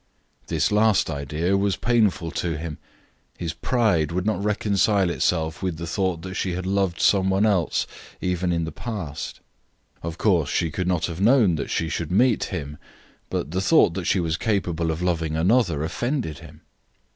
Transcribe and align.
This 0.47 0.71
last 0.71 1.11
idea 1.11 1.55
was 1.55 1.75
painful 1.75 2.31
to 2.31 2.57
him. 2.57 2.79
His 3.37 3.53
pride 3.53 4.11
would 4.11 4.25
not 4.25 4.43
reconcile 4.43 5.11
itself 5.11 5.61
with 5.61 5.77
the 5.77 5.85
thought 5.85 6.23
that 6.23 6.33
she 6.33 6.53
had 6.53 6.65
loved 6.65 6.99
some 6.99 7.29
one 7.29 7.45
else, 7.45 7.85
even 8.19 8.51
in 8.51 8.63
the 8.65 8.71
past. 8.71 9.41
Of 10.01 10.17
course, 10.17 10.49
she 10.49 10.71
could 10.71 10.87
not 10.87 11.05
have 11.05 11.21
known 11.21 11.53
that 11.53 11.69
she 11.69 11.87
should 11.87 12.11
meet 12.11 12.45
him, 12.45 12.79
but 13.29 13.51
the 13.51 13.61
thought 13.61 13.93
that 13.93 14.05
she 14.05 14.19
was 14.19 14.37
capable 14.37 14.89
of 14.89 15.03
loving 15.03 15.35
another 15.37 15.83
offended 15.83 16.39
him. 16.39 16.61